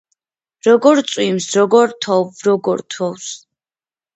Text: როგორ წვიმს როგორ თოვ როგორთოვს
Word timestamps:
როგორ 0.67 1.01
წვიმს 1.11 1.47
როგორ 1.57 1.93
თოვ 2.07 2.43
როგორთოვს 2.49 3.29